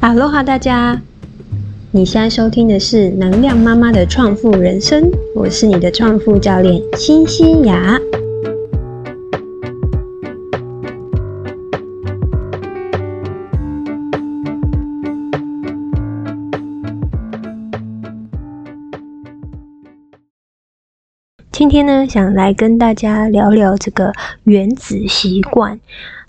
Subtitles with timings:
[0.00, 0.98] 哈喽哈，大家！
[1.90, 8.00] 你现在收听的是能量妈妈的创富人生，我是你的创富教练新西雅。
[21.52, 24.06] 今天呢，想来跟大家聊聊这个
[24.44, 25.76] 《原子习惯》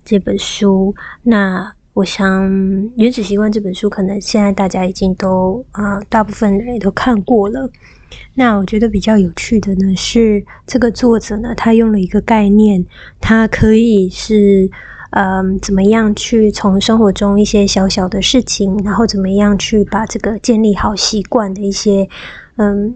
[0.04, 0.94] 这本书。
[1.24, 2.50] 那我想，
[2.98, 7.70] 《原子习惯》这本书可能现在大家已经都啊，大部分人也都看过了。
[8.34, 12.84] 那我觉得比较有趣的呢，是这个作者呢，他用了一个概念，
[13.20, 14.68] 他可以是
[15.12, 22.10] 嗯，怎么样去从生活中一些小小的事情，然后怎么样去把这个建立好习惯的一些
[22.56, 22.96] 嗯。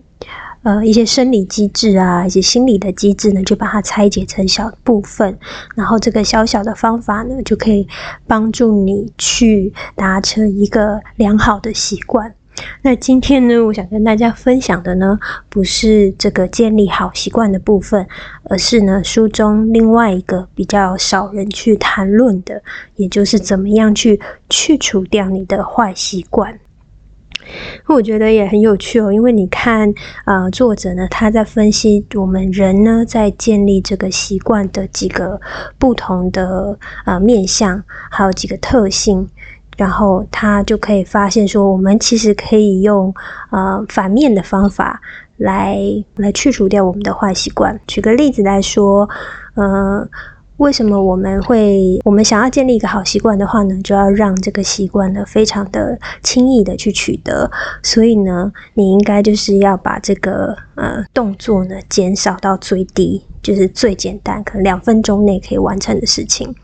[0.65, 5.37] 呃，一些生理机制啊，一些心理的机制呢，就把它拆解成小部分，
[5.75, 7.87] 然后这个小小的方法呢，就可以
[8.25, 12.33] 帮助你去达成一个良好的习惯。
[12.81, 18.07] 那今天呢，我想跟大家分享的呢，不是这个建立好习惯的部分，
[18.45, 22.63] 而是呢书中另外一个比较少人去谈论的，
[22.95, 24.19] 也就是怎么样去
[24.49, 26.59] 去除掉你的坏习惯。
[27.87, 29.93] 我觉得也很有趣哦，因为你看，
[30.25, 35.39] 呃，作者呢，他在分析我们人呢，在建立这个习惯的几个
[35.77, 39.27] 不同的呃面相，还有几个特性，
[39.77, 43.13] 然后他就可以发现说，我们其实可以用
[43.51, 45.01] 呃反面的方法
[45.37, 45.77] 来
[46.15, 47.79] 来去除掉我们的坏习惯。
[47.85, 49.09] 举个例子来说，
[49.55, 50.07] 呃。
[50.57, 57.51] 为什么我们会，我们想要建立一个好习惯的话呢，就要让这个习惯呢非常的轻易的去取得。
[57.83, 66.55] 所以呢，你应该就是要把这个呃动作呢减少到最低，就是最简单，可能两分钟内可以完成的事情。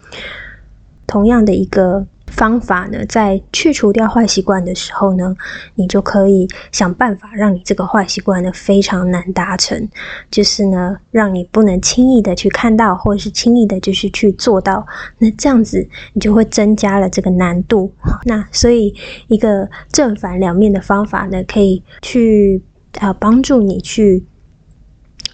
[1.05, 2.05] 同样的一个。
[2.31, 5.35] 方法呢，在去除掉坏习惯的时候呢，
[5.75, 9.87] 你就可以想办法让你这个坏习惯呢非常难达成，
[10.31, 14.87] 就是呢，让你不能轻易的去看到，或者是轻易的就是去做到。
[15.19, 17.93] 那这样子，你就会增加了这个难度。
[18.23, 18.95] 那所以，
[19.27, 22.61] 一个正反两面的方法呢，可以去
[22.93, 24.25] 呃帮助你去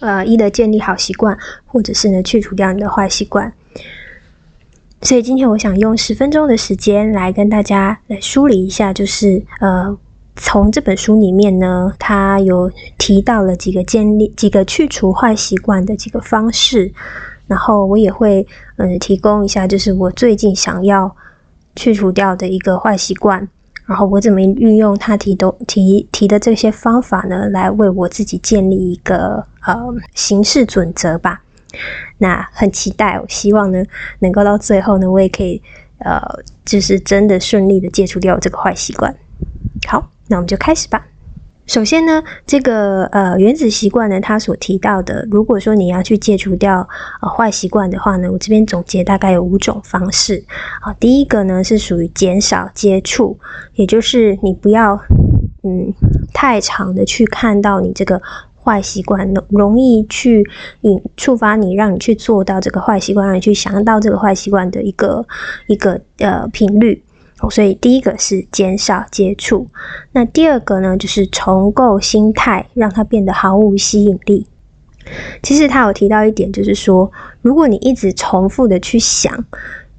[0.00, 3.52] 呃一的建立好习惯，或者是呢去除掉你的坏习惯。
[5.00, 9.96] 所以今天我想用十分钟的时间来跟大家来梳理一下，就是呃，
[10.34, 16.92] 从这本书里面呢，它有提到了几个建立、几个去除坏习惯的几个方式，
[17.46, 18.44] 然后我也会
[18.76, 21.14] 嗯提供一下，就是我最近想要
[21.76, 23.48] 去除掉的一个坏习惯，
[23.86, 29.76] 然后我怎么运用他提都提提的这些方法呢，来为我自己建立一个呃
[30.14, 31.40] 行事准则吧。
[32.18, 33.84] 那很期待，我希望呢，
[34.20, 35.62] 能够到最后呢，我也可以，
[35.98, 36.20] 呃，
[36.64, 39.14] 就是真的顺利的戒除掉这个坏习惯。
[39.86, 41.06] 好，那我们就开始吧。
[41.66, 46.88] 首先呢，这个呃原子习惯呢，它所提到的，如果说你要去戒除掉
[47.20, 50.42] 呃坏习惯的话呢，我这边总结大概有五种方式。
[50.80, 53.38] 好，第一个呢是属于减少接触，
[53.74, 54.98] 也就是你不要
[55.62, 55.92] 嗯
[56.32, 58.22] 太长的去看到你这个。
[58.68, 60.44] 坏习惯容容易去
[60.82, 65.26] 引触发你，让你去做到这个坏习惯，让你去想到这个坏习惯的一个
[65.68, 67.02] 一个呃频率。
[67.50, 69.68] 所以第一个是减少接触，
[70.12, 74.46] 那第二个呢就是重构心态，让它变得毫无吸引力。
[75.42, 79.46] 其实他有提到一点，就是说，如果你一直重复的去想。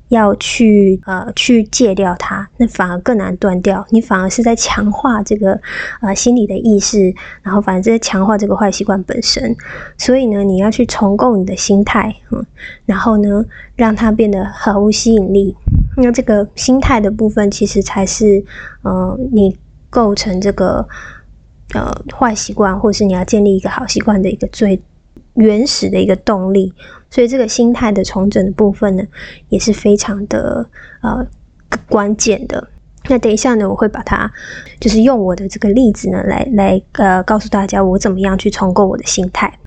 [0.10, 3.86] 要去呃去戒掉它，那反而更难断掉。
[3.90, 5.60] 你反而是在强化这个
[6.02, 9.56] 呃心理的意识，然后反而在强化这个坏习惯本身。
[9.98, 12.46] 所以呢，你要去重构你的心态，嗯，
[12.86, 15.56] 然后呢，让它变得毫无吸引力。
[15.96, 18.44] 那这个心态的部分，其实才是
[18.82, 19.58] 呃你
[19.90, 20.88] 构成这个
[21.74, 24.82] 呃坏习惯，或是你要建立一个好习惯的一个最。
[25.40, 26.74] 原始的一个动力，
[27.10, 29.04] 所以这个心态的重整的部分呢，
[29.48, 30.70] 也是非常的
[31.02, 31.26] 呃
[31.88, 32.68] 关键的。
[33.08, 34.30] 那等一下呢，我会把它
[34.80, 39.58] 就是用我的这个例子呢，来来呃告诉大家我怎么样去重构我的心态。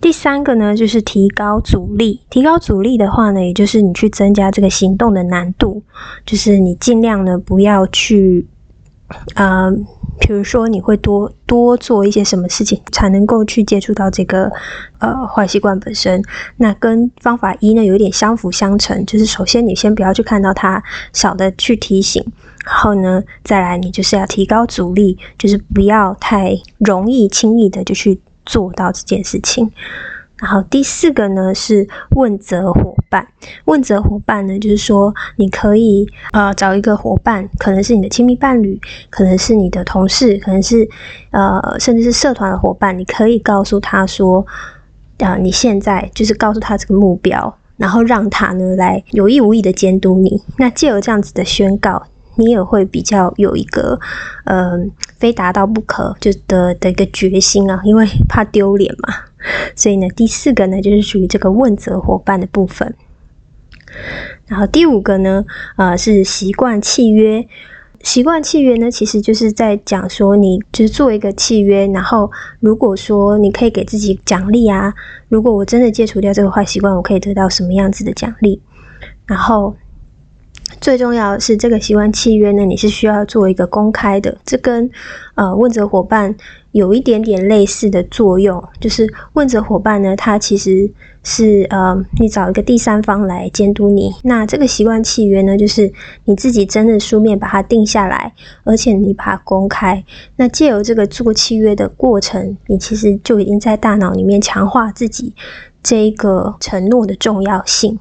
[0.00, 2.20] 第三个呢，就是提高阻力。
[2.30, 5.82] 提高阻力的话呢，也就是你去增加这个行动的难度，
[6.24, 8.46] 就是你尽量呢不要去
[9.34, 9.70] 啊。
[10.20, 14.52] 比如说，你会多多做一些什么事情，才能够去接触到这个
[14.98, 16.22] 呃坏习惯本身？
[16.56, 20.82] 那跟方法一呢有点相辅相成，就是首先你先不要去看到它，
[21.12, 22.24] 少的去提醒，
[22.64, 29.70] 然后呢再来你就是要提高阻力，就是不要太容易轻易的就去做到这件事情。
[30.40, 33.26] 然后第四个呢是问责伙伴。
[33.66, 40.88] 问责伙伴呢，就是说你可以呃找一个伙伴，可能是你的亲密伴侣，可能是你的同事，可能是
[41.30, 44.44] 呃甚至是社团的伙伴，你可以告诉他说，
[45.18, 50.42] 啊你现在就是告诉他这个目标，然后让他呢来有意无意的监督你。
[50.58, 52.02] 那借由这样子的宣告。
[52.36, 53.98] 你也会比较有一个，
[54.44, 59.12] 嗯，非达到不可就的的一个决心啊，因为怕丢脸嘛。
[59.74, 62.94] 所以呢，第四个呢，就是属于这个问责伙伴的部分。
[64.46, 65.44] 然后第五个呢，
[65.76, 67.46] 呃，是习惯契约。
[68.02, 74.94] 习惯契约呢，其实就是在讲说，你就是做一个契约，然后如果说你可以给自己奖励啊，
[75.28, 78.60] 如果我真的戒除掉这个坏习惯，我可以得到什么样子的奖励？
[79.26, 79.76] 然后。
[80.80, 84.38] 最重要的是，这个习惯契约呢，你是需要做一个公开的。
[84.46, 84.88] 这跟
[85.40, 86.36] 呃问责伙伴
[86.72, 90.92] 有一点点类似的作用，就是问责伙伴呢，他其实
[91.22, 94.12] 是呃你找一个第三方来监督你。
[94.22, 95.90] 那这个习惯契约呢，就是
[96.26, 98.34] 你自己真的书面把它定下来，
[98.64, 100.04] 而且你把它公开。
[100.36, 105.34] 那借由这个做契约的过程，你其实就已经在大脑里面强化自己。
[105.82, 107.98] 这一个承诺的重要性，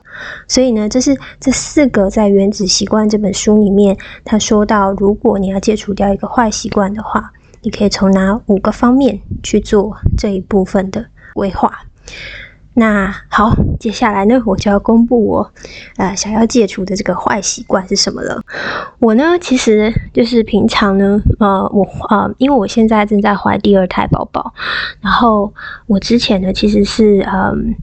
[0.49, 3.95] 所以呢，这是这四个在《原子习惯》这本书里面，
[4.25, 7.28] 他说到，如果你要戒除掉一个坏习惯的话，
[7.61, 11.71] 你可以从哪五个方面去做这一部分的规划。
[12.75, 15.51] 那好，接下来呢，我就要公布我
[15.97, 18.41] 呃想要戒除的这个坏习惯是什么了。
[18.99, 24.53] 我呢，其实就是平常呢，呃，我呃，因为我现在正在怀第二胎宝宝，
[25.01, 25.53] 然后
[25.87, 27.75] 我之前呢，其实是嗯，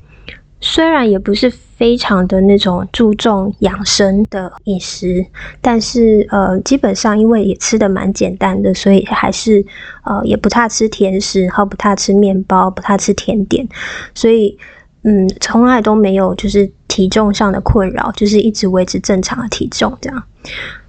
[0.60, 5.26] 虽然也不是非常的那种注重养生的饮食，
[5.60, 9.64] 但是呃，基本上因为也吃的蛮简单的，所以还是
[10.04, 13.68] 呃也不太吃甜食，然后不太吃面包，不太吃甜点，
[14.14, 14.58] 所以。
[15.08, 20.20] 嗯，从来都没有就是体重上的困扰，就是一直维持正常的体重这样。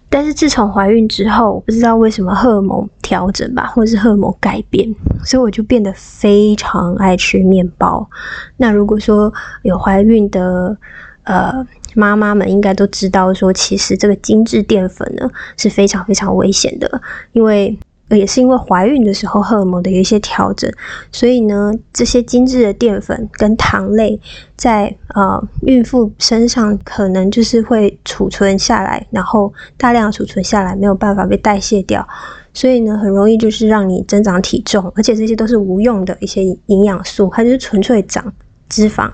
[0.09, 4.87] 但是自从怀孕之后，我不知道为什么荷尔蒙调整吧，或者是荷尔蒙改变，
[5.23, 8.09] 所以我就变得非常爱吃面包。
[8.57, 9.33] 那如果说
[9.63, 10.77] 有怀孕的
[11.23, 17.01] 呃妈妈们，应该都知道说，其实这个精致淀粉呢是非常非常危险的，
[17.33, 17.77] 因为。
[18.09, 20.71] 也是因为怀孕的时候荷尔蒙的有一些调整，
[21.11, 24.19] 所以呢，这些精致的淀粉跟糖类
[24.55, 32.07] 在呃孕妇身上可能就是会储存下来，然后大量储存下来，没有办法被代谢掉，
[32.53, 38.33] 所以呢，很容易就是让你增长体重，而且这些都是无用的一些营养素，它就是纯粹长
[38.69, 39.11] 脂肪，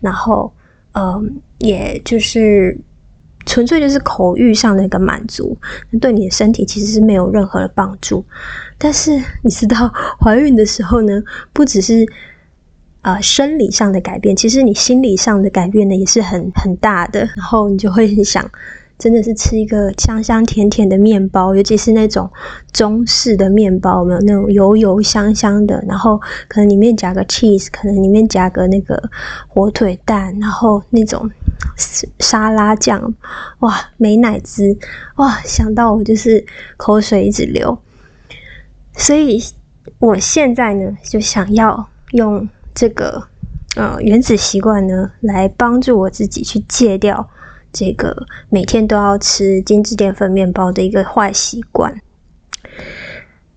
[0.00, 0.52] 然后
[0.92, 1.22] 呃，
[1.58, 2.78] 也就是。
[3.46, 5.56] 纯粹就是口欲上的一个满足，
[6.00, 8.24] 对你的身体其实是没有任何的帮助。
[8.76, 9.12] 但是
[9.42, 9.90] 你知道，
[10.20, 11.22] 怀孕的时候呢，
[11.52, 12.06] 不只是
[13.00, 17.20] 呃生理上的改变，其实你心理上的改变呢也是很很大的。
[17.36, 18.50] 然后你就会很想。
[18.98, 22.30] 真的是吃一个香香甜甜的面包，尤其是那种
[22.72, 26.18] 中式的面包，没有那种油油香香的，然后
[26.48, 29.10] 可能里面夹个 cheese，可能里面夹个那个
[29.48, 31.30] 火腿蛋，然后那种
[32.18, 33.14] 沙拉酱，
[33.60, 34.78] 哇，美乃滋，
[35.16, 36.46] 哇，想到我就是
[36.76, 37.78] 口水一直流。
[38.92, 39.42] 所以
[39.98, 43.28] 我现在呢，就想要用这个
[43.76, 47.28] 呃原子习惯呢，来帮助我自己去戒掉。
[47.72, 52.00] 这个每天都要吃精致淀粉面包的一个坏习惯，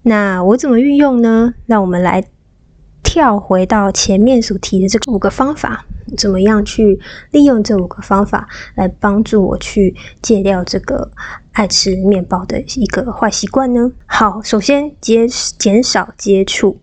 [0.01, 1.53] 那我怎么运用呢？
[1.65, 2.25] 让我们来
[3.09, 5.83] 跳回到前面所提的这五个方法，
[6.15, 6.99] 怎么样去
[7.31, 11.11] 利用这五个方法来帮助我去戒掉这个。
[11.51, 13.91] 爱吃面包的一个坏习惯呢？
[14.05, 16.79] 好，首先减减少接触，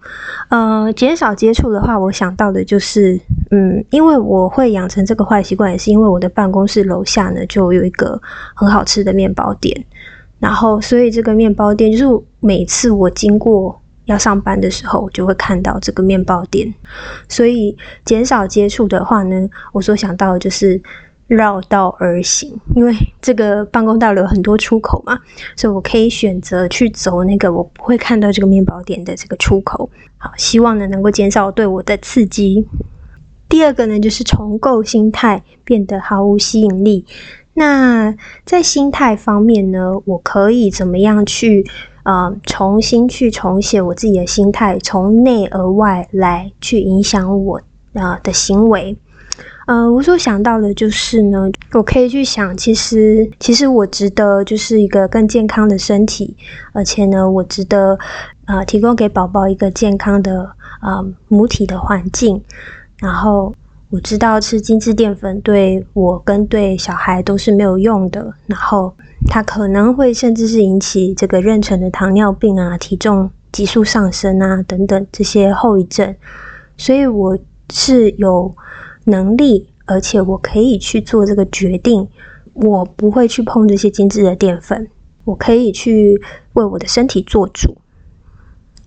[0.51, 3.19] 呃，减少接触的话，我想到的就是，
[3.51, 8.21] 嗯，因为我会养成这个坏习惯，也是因为我的办公室楼下呢就有一个
[8.55, 9.87] 很好吃的面包店，
[10.41, 16.75] 然后所以这个面包店就是每次我经过要上班的时候，我就会看到这个面包店，
[17.29, 20.83] 所以减少接触的话呢，我所想到的就是。
[21.29, 25.19] 绕道而行，因为这个办公大楼有很多出口嘛，
[25.57, 29.91] 所以我可以选择去走那个我不会看到这个面包店的这个出口。
[30.19, 32.65] 好，希望呢能够减少对我的刺激。
[33.49, 37.05] 第二个呢，就是重构心态变得毫无吸引力。
[37.55, 41.67] 那在心态方面呢，我可以怎么样去
[42.07, 47.61] 呃重新去重写我自己的心态，从内而外来去影响我
[47.95, 48.97] 啊的行为。
[49.67, 56.37] 呃，我所想到的就是呢，我可以去想，其实其实我值得就是一个更健康的身体，
[56.73, 57.99] 而且呢，我值得
[58.45, 60.49] 呃提供给宝宝一个健康的
[60.83, 62.41] 呃母体的环境。
[62.99, 63.53] 然后
[63.91, 68.95] 我知道吃精致淀粉对我跟对小孩都是没有用的，然后
[69.29, 76.15] 它可能会甚至是引起这个妊娠的糖尿病啊、体重急速上升啊等等这些后遗症，
[76.77, 77.39] 所以我
[77.71, 78.55] 是有
[79.05, 82.09] 能力，而且我可以去做这个决定，
[82.55, 84.89] 我不会去碰这些精致的淀粉，
[85.25, 86.21] 我可以去
[86.55, 87.77] 为我的身体做主。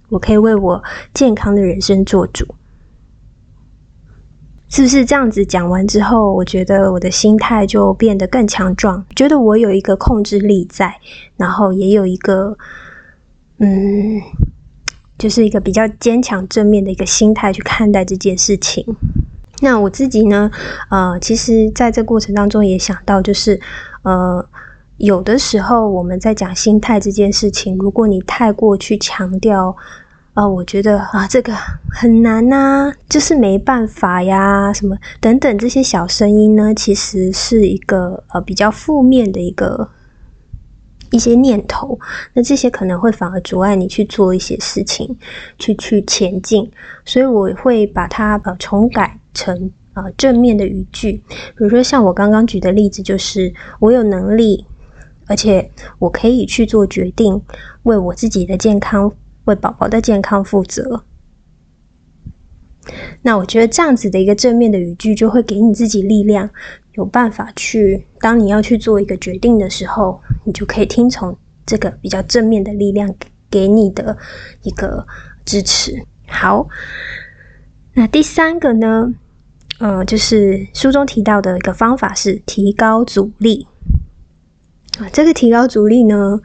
[0.09, 2.43] 我可以为我健康的人生做主，
[4.69, 10.95] 是不是这样子讲完之后，我觉得我的心态就变得更强壮，觉得我有一个控制力在，
[11.35, 12.57] 然后也有一个，
[13.57, 14.21] 嗯，
[15.17, 18.85] 就是一个比较坚强正面的一个心态去看待这件事情。
[19.61, 20.49] 那我自己呢，
[20.89, 23.59] 呃，其实在这过程当中也想到，就是
[24.03, 24.47] 呃。
[24.99, 29.73] 有的时候我们在讲心态这件事情，如果你太过去强调，
[30.39, 31.53] 啊，我觉得啊这个
[31.91, 39.89] 很难呐，就是没办法呀，什么等等这些小声音呢，其实是一个呃比较负面的一个
[41.11, 41.99] 一些念头，
[42.31, 45.13] 那这些可能会反而阻碍你去做一些事情，
[45.57, 46.71] 去去前进，
[47.03, 54.65] 所以我会把它呃重改成呃正面的语句，比如说像我刚刚举的例子，就是我有能力。
[55.27, 55.69] 而且
[55.99, 57.39] 我可以去做决定，
[57.83, 59.13] 为我自己的健康、
[59.49, 61.03] 为宝宝的健康负责。
[63.21, 66.49] 那我觉得这样子的一个正面的语句，就会给你自己力量，
[66.93, 73.13] 有办法去当你要去做一个决定的时候，你就可以听从这个比较正面的力量
[73.51, 74.17] 给你的
[74.63, 75.05] 一个
[75.45, 76.03] 支持。
[76.27, 76.67] 好，
[77.93, 79.13] 那第三个呢，
[79.79, 83.67] 呃，就是书中提到的一个方法是提高阻力
[84.97, 85.09] 啊。
[85.11, 86.39] 这个提高阻力呢，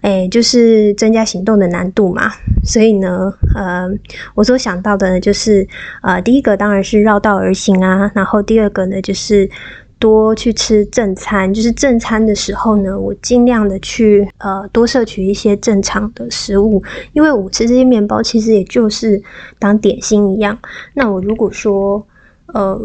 [0.00, 2.30] 哎，就是增加行动的难度嘛。
[2.64, 3.88] 所以呢，呃，
[4.34, 5.66] 我所想到的呢就是，
[6.02, 8.10] 呃，第一个当然是绕道而行啊。
[8.14, 9.50] 然后第二个呢，就是
[9.98, 11.52] 多去吃正餐。
[11.52, 19.22] 就是正餐的时候呢，我尽量的去呃多摄取一些正常的食物，因为我吃这些面包其实也就是
[19.58, 20.58] 当点心一样。
[20.94, 22.06] 那我如果说，
[22.46, 22.80] 呃，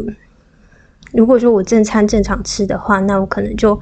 [1.12, 3.78] 如果说我正餐正常吃的话，那我可能就。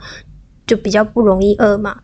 [0.65, 2.01] 就比较不容易饿嘛，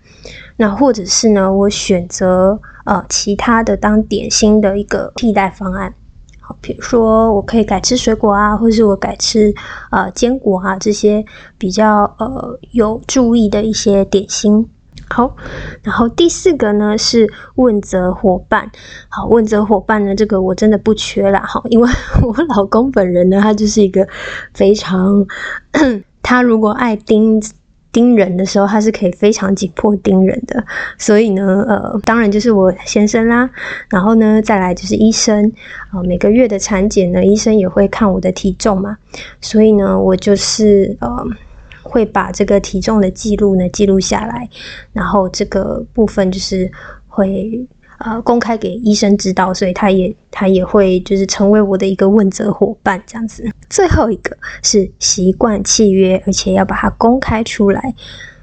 [0.61, 5.95] 那或者是呢，我选择呃其他的当点心的一个替代方案，
[6.41, 9.55] 好，比如说我可以改吃水果啊，或是我改吃
[9.93, 11.25] 呃坚果啊这些
[11.57, 14.69] 比较呃有注意的一些点心。
[15.09, 15.37] 好，
[15.83, 18.69] 然后第四个呢是问责伙伴，
[19.09, 21.88] 好，问责伙伴呢这个我真的不缺啦，哈，因为
[22.21, 24.07] 我老公本人呢他就是一个
[24.55, 25.25] 非常，
[26.21, 27.41] 他如果爱盯。
[27.92, 30.64] 盯人的时候，他是可以非常紧迫盯人的，
[30.99, 33.49] 所以呢，呃，当然就是我先生啦，
[33.88, 35.52] 然后呢，再来就是医生。
[35.90, 38.97] 啊，每个月的产检呢，医生也会看我的体重嘛，
[39.40, 41.26] 所以呢，我就是呃，
[41.83, 44.49] 会把这个体重的记录呢记录下来，
[44.92, 46.71] 然后这个部分就是
[47.07, 47.66] 会。
[47.99, 53.45] 呃，公开给医生知道，所以他也他也会就是成为我的一个问责伙伴这样子。
[53.69, 57.95] 最后一个是习惯契约，而且要把它公开出来。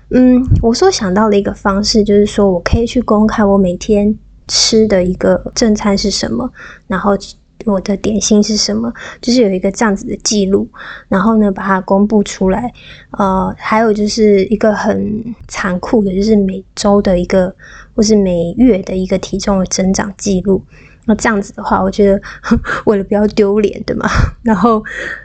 [0.10, 6.52] 嗯，我所想到的一个方式就是说我可以去公开我每天吃的一个正餐是什么，
[6.88, 7.18] 然后。
[7.66, 8.92] 我的点心是什么？
[9.22, 10.68] 就是有一个这样子的记录，
[11.08, 12.72] 然后呢，把它公布出来。
[13.12, 17.56] 呃，还有就是一个很残酷的，就是每周的一个
[17.96, 20.64] 或是每月的一个体重的增长记录。
[21.06, 22.22] 那这样子的话，我觉得
[22.86, 24.08] 为了不要丢脸，对吗？
[24.44, 24.84] 然后，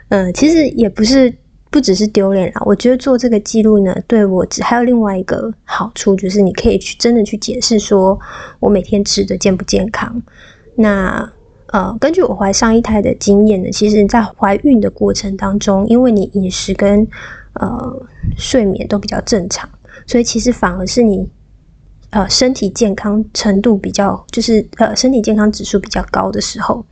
[0.08, 1.34] 嗯，其实也不是
[1.70, 2.62] 不只是丢脸啦。
[2.66, 8.18] 我觉得做这个记录呢，对我只还有另外一个好处，就是你可以去真的去解释说
[8.58, 10.22] 我每天吃的健不健康。
[10.76, 11.32] 那
[11.72, 17.06] 呃，根据我怀上一胎的经验呢，其实，在怀孕的过程当中，因为你饮食跟
[17.52, 19.68] 呃睡眠都比较正常，
[20.04, 21.30] 所以其实反而是你
[22.10, 26.84] 呃身体健康程度比较，就是呃身体健康指数比较高的时候，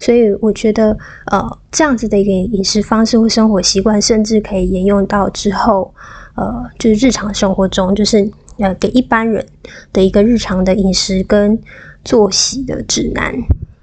[0.00, 0.96] 所以我觉得
[1.26, 5.92] 呃这样子的一个饮食方式或生活习惯，甚至可以沿用到之后，
[6.36, 9.44] 呃，就是日常生活中，就是呃给一般人
[9.92, 11.58] 的一个日常的饮食跟
[12.02, 13.34] 作息的指南。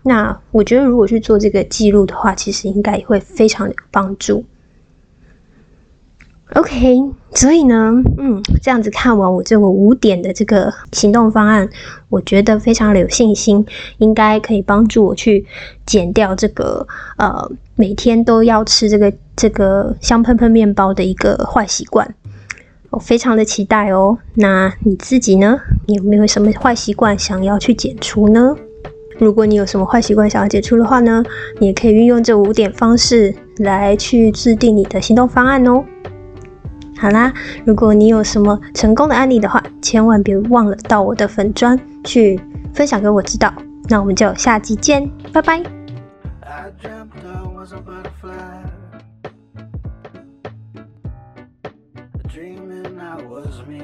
[0.04, 4.46] 那我觉得，如果去做这个记录的话，其实应该也会非常有帮助。
[6.56, 6.98] OK，
[7.36, 11.70] 所以呢，嗯，这样子看完我这个五点的这个行动方案，
[12.10, 13.64] 我觉得非常的有信心，
[14.00, 15.46] 应该可以帮助我去
[15.86, 16.88] 减掉这个
[17.18, 22.16] 呃每天都要吃这个这个香喷喷面包的一个坏习惯。
[22.90, 24.18] 我非常的期待哦。
[24.34, 25.60] 那你自己呢？
[25.86, 28.56] 你有没有什么坏习惯想要去减除呢？
[29.20, 31.22] 如果你有什么坏习惯想要解除的话呢，
[31.60, 35.84] 你也可以运用这五点方式，来去制定你的行动方案哦。
[36.98, 37.34] 好啦，
[37.66, 42.40] 如果你有什么成功的案例的话，千万别忘了到我的粉砖去
[42.74, 43.54] 分享给我知道。
[43.90, 45.62] 那我们就下集见，拜拜。
[52.30, 53.82] dreaming I was me.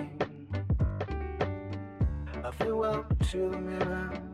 [2.44, 4.25] I flew up to the mirror.